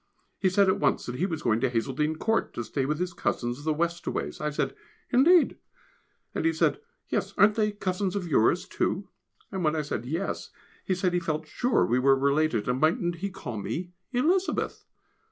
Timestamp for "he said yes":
6.43-7.35